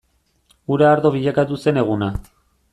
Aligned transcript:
Ura 0.77 0.87
ardo 0.95 1.13
bilakatu 1.17 1.61
zen 1.67 1.81
eguna. 1.85 2.11